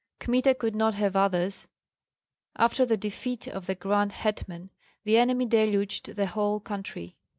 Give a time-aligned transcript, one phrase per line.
[0.19, 1.67] Kmita could not have others.
[2.55, 4.71] After the defeat of the grand hetman,
[5.03, 7.17] the enemy deluged the whole country.